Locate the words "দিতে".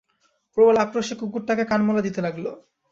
2.01-2.19